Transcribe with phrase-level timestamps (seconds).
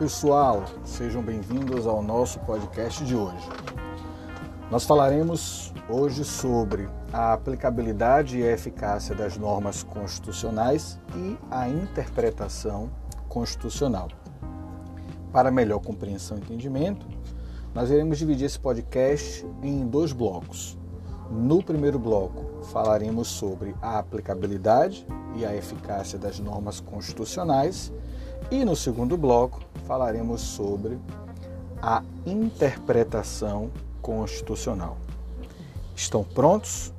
[0.00, 3.46] Pessoal, sejam bem-vindos ao nosso podcast de hoje.
[4.70, 12.88] Nós falaremos hoje sobre a aplicabilidade e a eficácia das normas constitucionais e a interpretação
[13.28, 14.08] constitucional.
[15.30, 17.06] Para melhor compreensão e entendimento,
[17.74, 20.78] nós iremos dividir esse podcast em dois blocos.
[21.30, 27.92] No primeiro bloco, falaremos sobre a aplicabilidade e a eficácia das normas constitucionais
[28.50, 31.00] e no segundo bloco falaremos sobre
[31.82, 34.96] a interpretação constitucional.
[35.96, 36.94] Estão prontos?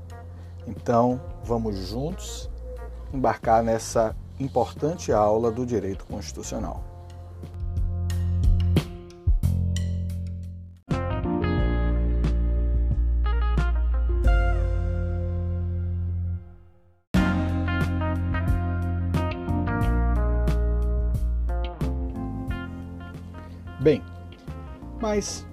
[0.68, 2.50] Então vamos juntos
[3.14, 6.91] embarcar nessa importante aula do direito constitucional.
[23.82, 24.04] Bem,
[25.02, 25.44] mas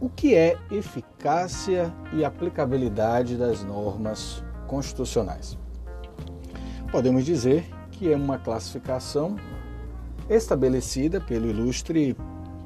[0.00, 5.58] o que é eficácia e aplicabilidade das normas constitucionais?
[6.90, 9.36] Podemos dizer que é uma classificação
[10.30, 12.16] estabelecida pelo ilustre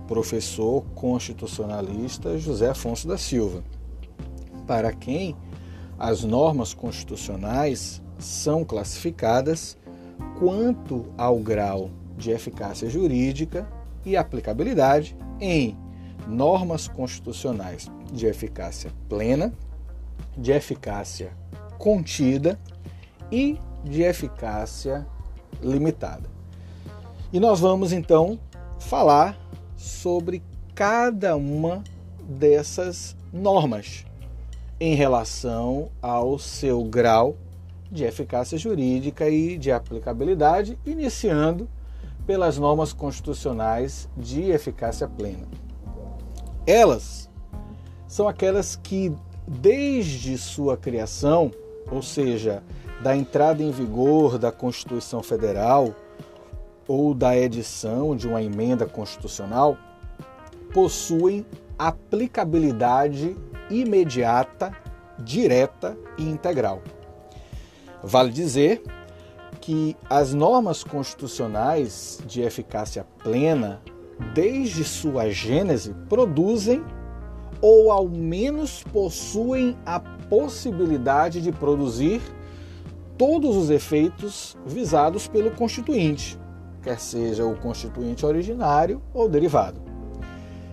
[0.07, 3.65] professor constitucionalista José Afonso da Silva,
[4.69, 5.37] para quem
[5.99, 9.77] as normas constitucionais são classificadas
[10.39, 13.67] quanto ao grau de eficácia jurídica
[14.07, 15.77] e aplicabilidade em
[16.27, 19.53] normas constitucionais de eficácia plena,
[20.39, 21.33] de eficácia
[21.77, 22.59] contida
[23.31, 25.07] e de eficácia
[25.61, 26.31] limitada.
[27.33, 28.39] E nós vamos então
[28.79, 29.37] falar
[29.77, 30.43] sobre
[30.75, 31.83] cada uma
[32.23, 34.07] dessas normas
[34.79, 37.37] em relação ao seu grau
[37.91, 41.69] de eficácia jurídica e de aplicabilidade, iniciando
[42.27, 45.47] pelas normas constitucionais de eficácia plena.
[46.67, 47.31] Elas
[48.09, 49.15] são aquelas que,
[49.47, 51.51] desde sua criação,
[51.91, 52.63] ou seja,
[53.03, 55.95] da entrada em vigor da Constituição Federal
[56.89, 59.77] ou da edição de uma emenda constitucional,
[60.73, 61.47] possuem
[61.79, 63.37] aplicabilidade
[63.71, 64.73] imediata,
[65.19, 66.83] direta e integral.
[68.03, 68.83] Vale dizer
[69.67, 73.83] que as normas constitucionais de eficácia plena,
[74.33, 76.85] desde sua gênese, produzem
[77.61, 82.23] ou ao menos possuem a possibilidade de produzir
[83.19, 86.39] todos os efeitos visados pelo constituinte,
[86.81, 89.81] quer seja o constituinte originário ou derivado.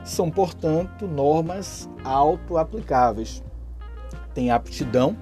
[0.06, 3.42] São, portanto, normas auto-aplicáveis.
[4.36, 5.18] Têm aptidão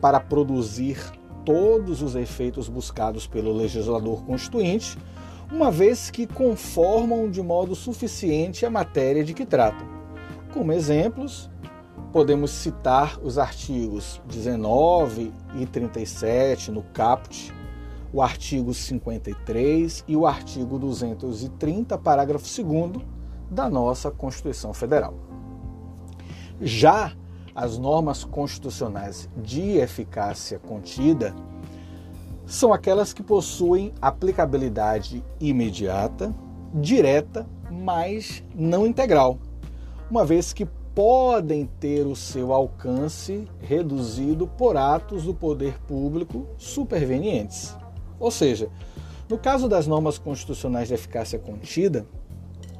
[0.00, 1.18] para produzir
[1.50, 4.96] todos os efeitos buscados pelo legislador constituinte,
[5.50, 9.84] uma vez que conformam de modo suficiente a matéria de que tratam.
[10.54, 11.50] Como exemplos,
[12.12, 17.52] podemos citar os artigos 19 e 37 no caput,
[18.12, 23.04] o artigo 53 e o artigo 230, parágrafo 2
[23.50, 25.14] da nossa Constituição Federal.
[26.60, 27.12] Já
[27.54, 31.34] as normas constitucionais de eficácia contida
[32.46, 36.34] são aquelas que possuem aplicabilidade imediata,
[36.74, 39.38] direta, mas não integral,
[40.10, 47.76] uma vez que podem ter o seu alcance reduzido por atos do poder público supervenientes.
[48.18, 48.68] Ou seja,
[49.28, 52.04] no caso das normas constitucionais de eficácia contida,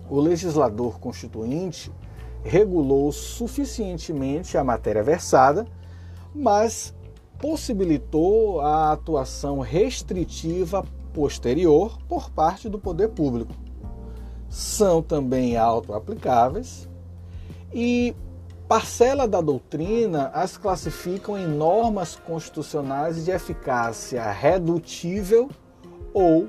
[0.09, 1.93] o legislador constituinte
[2.43, 5.67] regulou suficientemente a matéria versada,
[6.35, 6.95] mas
[7.39, 13.53] possibilitou a atuação restritiva posterior por parte do poder público.
[14.49, 16.89] São também autoaplicáveis
[17.73, 18.15] e
[18.69, 25.49] parcela da doutrina as classificam em normas constitucionais de eficácia redutível
[26.13, 26.47] ou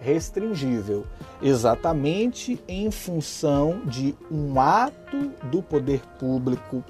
[0.00, 1.04] restringível,
[1.42, 6.84] exatamente em função de um ato do poder público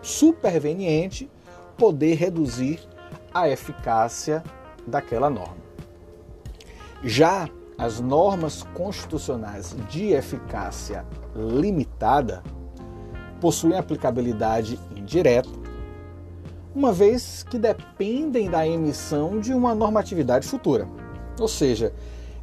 [0.00, 1.30] superveniente
[1.76, 2.80] poder reduzir
[3.32, 4.42] a eficácia
[4.86, 5.62] daquela norma.
[7.02, 7.48] Já
[7.78, 11.04] as normas constitucionais de eficácia
[11.34, 12.42] limitada
[13.40, 15.48] possuem aplicabilidade indireta,
[16.74, 20.86] uma vez que dependem da emissão de uma normatividade futura.
[21.40, 21.92] Ou seja,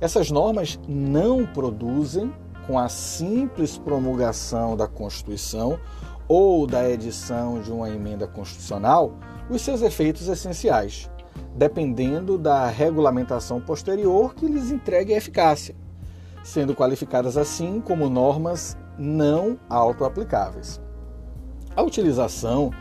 [0.01, 2.33] essas normas não produzem,
[2.65, 5.79] com a simples promulgação da Constituição
[6.27, 9.13] ou da edição de uma emenda constitucional,
[9.49, 11.09] os seus efeitos essenciais,
[11.55, 15.75] dependendo da regulamentação posterior que lhes entregue a eficácia.
[16.43, 20.81] sendo qualificadas assim como normas não autoaplicáveis.
[21.75, 22.71] A utilização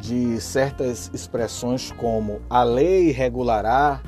[0.00, 4.00] de certas expressões como a lei regulará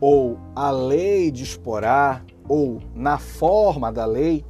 [0.00, 4.44] ou a lei disporá ou na forma da lei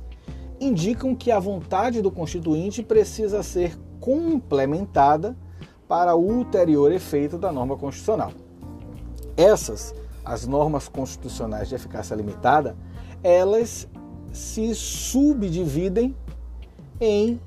[0.60, 5.36] indicam que a vontade do constituinte precisa ser complementada
[5.86, 8.32] para o ulterior efeito da norma constitucional.
[9.36, 12.76] Essas, as normas constitucionais de eficácia limitada,
[13.22, 13.88] elas
[14.32, 16.14] se subdividem
[17.00, 17.40] em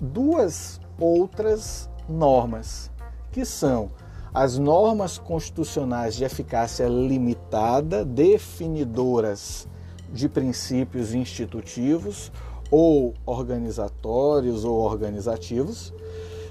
[0.00, 2.90] duas outras normas,
[3.30, 3.90] que são
[4.34, 9.68] as normas constitucionais de eficácia limitada, definidoras
[10.10, 12.32] de princípios institutivos
[12.70, 15.92] ou organizatórios ou organizativos,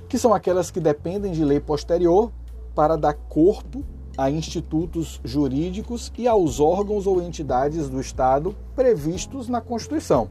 [0.07, 2.31] que são aquelas que dependem de lei posterior
[2.75, 3.83] para dar corpo
[4.15, 10.29] a institutos jurídicos e aos órgãos ou entidades do Estado previstos na Constituição.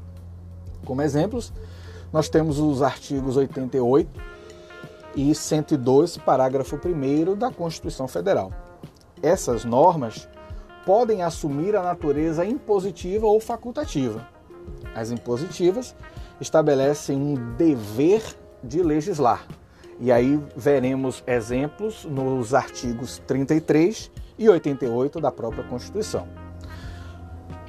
[0.84, 1.52] Como exemplos,
[2.12, 4.29] nós temos os artigos 88
[5.14, 8.52] e 102, parágrafo 1 da Constituição Federal.
[9.22, 10.28] Essas normas
[10.84, 14.26] podem assumir a natureza impositiva ou facultativa.
[14.94, 15.94] As impositivas
[16.40, 18.22] estabelecem um dever
[18.62, 19.46] de legislar.
[19.98, 26.26] E aí veremos exemplos nos artigos 33 e 88 da própria Constituição.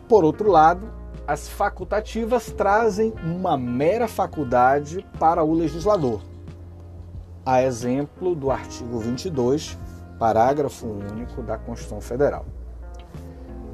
[0.08, 0.92] Por outro lado,
[1.28, 6.22] as facultativas trazem uma mera faculdade para o legislador,
[7.46, 9.78] a exemplo do artigo 22,
[10.20, 12.46] parágrafo único da Constituição Federal.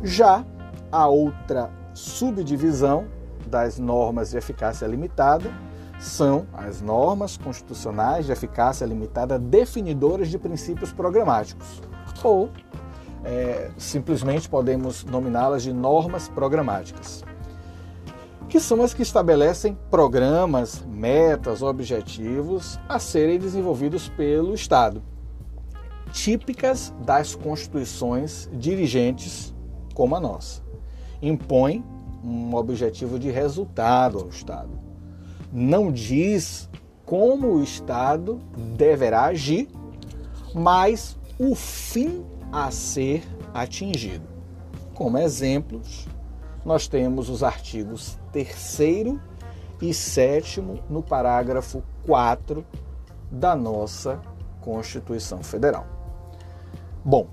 [0.04, 0.46] Já
[0.92, 3.08] a outra subdivisão
[3.48, 5.52] das normas de eficácia limitada
[6.00, 11.82] são as normas constitucionais de eficácia limitada definidoras de princípios programáticos,
[12.24, 12.50] ou
[13.24, 17.24] é, simplesmente podemos nominá-las de normas programáticas,
[18.50, 25.04] que são as que estabelecem programas, metas, objetivos a serem desenvolvidos pelo Estado,
[26.12, 29.54] típicas das constituições dirigentes
[29.94, 30.62] como a nossa.
[31.22, 31.84] Impõem
[32.24, 34.70] um objetivo de resultado ao Estado.
[35.52, 36.70] Não diz
[37.06, 38.40] como o Estado
[38.76, 39.68] deverá agir,
[40.54, 43.24] mas o fim a ser
[43.54, 44.28] atingido.
[44.94, 46.08] Como exemplos,
[46.68, 49.18] nós temos os artigos 3
[49.82, 52.66] e 7 no parágrafo 4
[53.32, 54.20] da nossa
[54.60, 55.88] Constituição Federal.
[57.06, 57.28] Bom,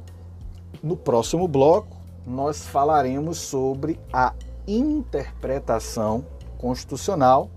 [0.81, 4.32] no próximo bloco nós falaremos sobre a
[4.69, 6.25] interpretação
[6.56, 7.50] constitucional.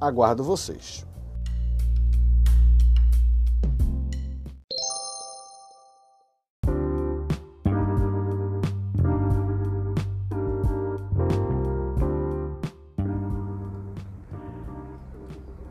[0.00, 1.06] Aguardo vocês.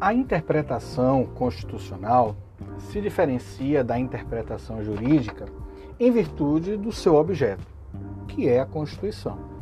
[0.06, 2.36] A interpretação constitucional
[2.78, 5.46] se diferencia da interpretação jurídica
[6.00, 7.66] em virtude do seu objeto,
[8.28, 9.56] que é a Constituição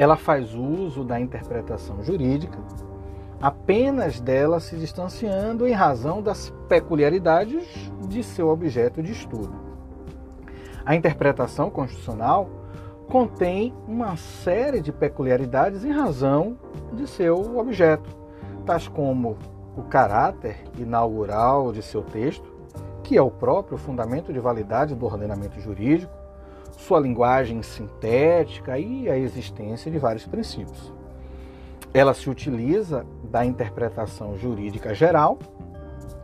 [0.00, 2.58] ela faz uso da interpretação jurídica,
[3.38, 9.52] apenas dela se distanciando em razão das peculiaridades de seu objeto de estudo.
[10.86, 12.48] A interpretação constitucional
[13.10, 16.56] contém uma série de peculiaridades em razão
[16.94, 18.08] de seu objeto,
[18.70, 19.36] tais como
[19.76, 22.48] o caráter inaugural de seu texto,
[23.02, 26.12] que é o próprio fundamento de validade do ordenamento jurídico,
[26.78, 30.92] sua linguagem sintética e a existência de vários princípios.
[31.92, 35.40] Ela se utiliza da interpretação jurídica geral,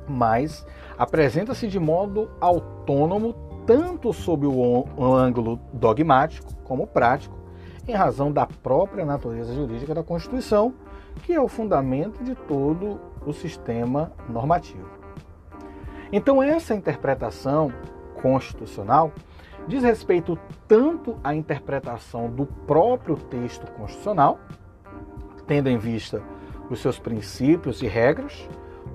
[0.06, 0.64] mas
[0.96, 3.34] apresenta-se de modo autônomo
[3.66, 7.36] tanto sob o ângulo dogmático como prático,
[7.88, 10.72] em razão da própria natureza jurídica da Constituição,
[11.22, 14.88] que é o fundamento de todo o sistema normativo.
[16.12, 17.72] Então, essa interpretação
[18.20, 19.12] constitucional
[19.66, 24.38] diz respeito tanto à interpretação do próprio texto constitucional,
[25.46, 26.22] tendo em vista
[26.70, 28.48] os seus princípios e regras,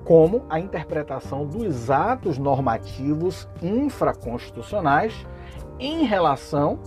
[0.04, 5.26] como a interpretação dos atos normativos infraconstitucionais
[5.78, 6.78] em relação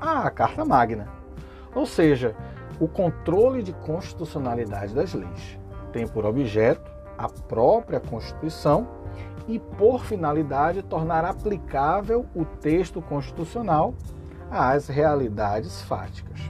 [0.00, 1.08] à Carta Magna.
[1.74, 2.34] Ou seja,
[2.80, 5.58] o controle de constitucionalidade das leis
[5.92, 8.88] tem por objeto a própria Constituição
[9.46, 13.94] e, por finalidade, tornar aplicável o texto constitucional
[14.50, 16.40] às realidades fáticas.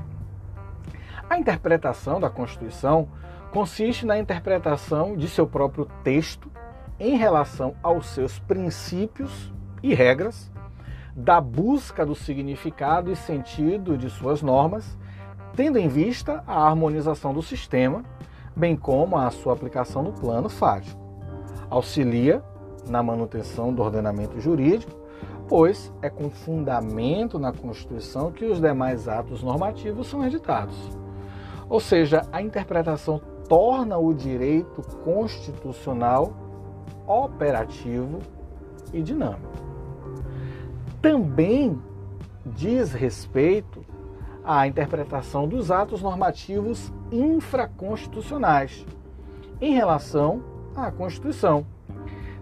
[1.28, 3.08] A interpretação da Constituição
[3.50, 6.50] consiste na interpretação de seu próprio texto
[6.99, 10.52] em relação aos seus princípios e regras,
[11.16, 14.96] da busca do significado e sentido de suas normas,
[15.54, 18.04] tendo em vista a harmonização do sistema,
[18.54, 21.00] bem como a sua aplicação no plano fático.
[21.69, 22.42] Auxilia
[22.88, 24.92] na manutenção do ordenamento jurídico,
[25.49, 30.76] pois é com fundamento na Constituição que os demais atos normativos são editados.
[31.69, 36.33] Ou seja, a interpretação torna o direito constitucional
[37.07, 38.21] operativo
[38.92, 39.50] e dinâmico.
[41.02, 41.80] Também
[42.47, 43.85] diz respeito
[44.50, 48.85] à interpretação dos atos normativos infraconstitucionais
[49.61, 50.42] em relação
[50.75, 51.64] à Constituição,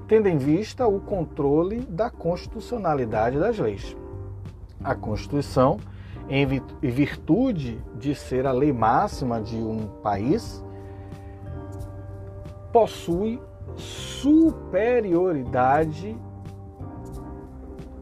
[0.06, 3.94] tendo em vista o controle da constitucionalidade das leis.
[4.82, 5.78] A Constituição,
[6.30, 6.46] em
[6.80, 10.64] virtude de ser a lei máxima de um país,
[12.72, 13.38] possui
[13.76, 16.16] superioridade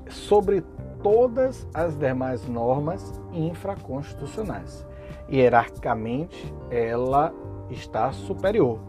[0.09, 0.63] sobre
[1.03, 4.87] todas as demais normas infraconstitucionais.
[5.31, 7.33] Hierarquicamente, ela
[7.71, 8.81] está superior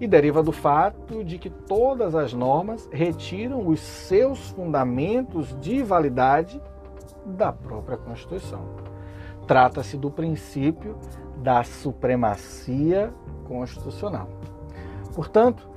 [0.00, 6.60] e deriva do fato de que todas as normas retiram os seus fundamentos de validade
[7.24, 8.60] da própria Constituição.
[9.46, 10.96] Trata-se do princípio
[11.36, 13.12] da supremacia
[13.44, 14.28] constitucional.
[15.14, 15.68] Portanto,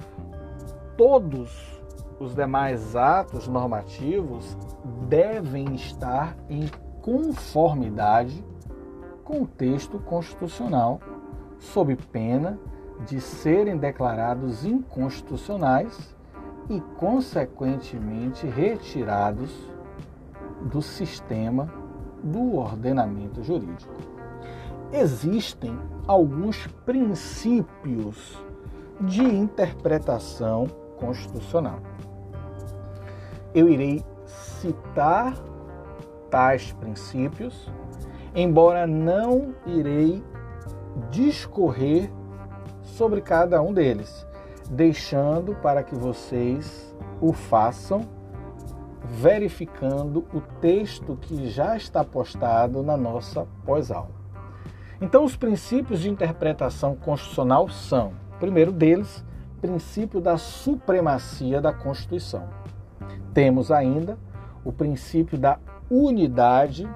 [0.95, 1.81] todos
[2.19, 4.57] os demais atos normativos
[5.07, 6.69] devem estar em
[7.05, 8.43] conformidade
[9.23, 10.99] com o texto constitucional,
[11.59, 12.57] sob pena
[13.05, 16.15] de serem declarados inconstitucionais
[16.67, 19.55] e, consequentemente, retirados
[20.63, 21.71] do sistema
[22.23, 23.93] do ordenamento jurídico.
[24.91, 28.35] Existem alguns princípios
[29.01, 30.65] de interpretação
[30.97, 31.81] constitucional.
[33.53, 35.35] Eu irei citar
[36.35, 37.71] tais princípios,
[38.35, 40.21] embora não irei
[41.09, 42.11] discorrer
[42.81, 44.27] sobre cada um deles,
[44.69, 48.01] deixando para que vocês o façam
[49.05, 54.11] verificando o texto que já está postado na nossa pós-aula.
[54.99, 58.11] Então, os princípios de interpretação constitucional são,
[58.41, 59.23] primeiro deles,
[59.61, 62.43] princípio da supremacia da Constituição.
[63.33, 64.17] Temos ainda
[64.65, 66.87] o princípio da unidade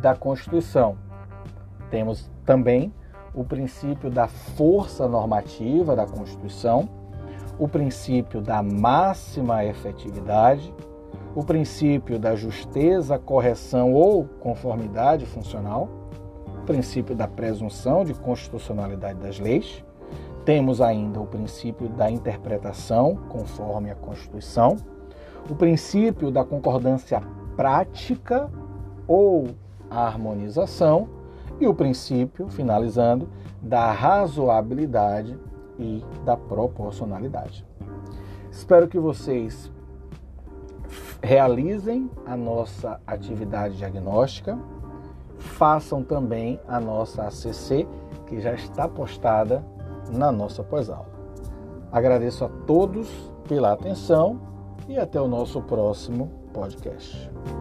[0.00, 0.96] da Constituição.
[1.90, 2.92] Temos também
[3.34, 6.88] o princípio da força normativa da Constituição,
[7.58, 10.72] o princípio da máxima efetividade,
[11.34, 15.88] o princípio da justeza, correção ou conformidade funcional,
[16.62, 19.84] o princípio da presunção de constitucionalidade das leis,
[20.44, 24.76] temos ainda o princípio da interpretação conforme a Constituição,
[25.50, 27.22] o princípio da concordância
[27.58, 28.48] prática
[29.08, 29.48] ou
[29.90, 31.08] harmonização
[31.58, 33.28] e o princípio, finalizando,
[33.60, 35.36] da razoabilidade
[35.76, 37.66] e da proporcionalidade.
[38.48, 39.72] Espero que vocês
[41.20, 44.56] realizem a nossa atividade diagnóstica,
[45.38, 47.88] façam também a nossa ACC,
[48.26, 49.64] que já está postada
[50.12, 51.08] na nossa pós-aula.
[51.90, 53.08] Agradeço a todos
[53.48, 54.40] pela atenção
[54.88, 57.57] e até o nosso próximo podcast.